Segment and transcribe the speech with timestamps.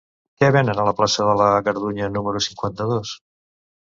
[0.43, 3.15] Què venen a la plaça de la Gardunya número cinquanta-dos?